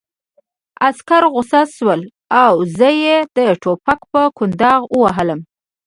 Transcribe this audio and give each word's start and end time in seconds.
عسکر 0.87 1.23
غوسه 1.33 1.61
شول 1.75 2.01
او 2.43 2.53
زه 2.77 2.89
یې 3.03 3.17
د 3.35 3.37
ټوپک 3.61 3.99
په 4.11 4.21
کونداغ 4.37 4.81
ووهلم 4.89 5.39